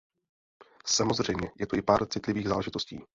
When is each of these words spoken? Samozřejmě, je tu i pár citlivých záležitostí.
Samozřejmě, 0.85 1.51
je 1.59 1.67
tu 1.67 1.75
i 1.75 1.81
pár 1.81 2.05
citlivých 2.07 2.47
záležitostí. 2.47 2.99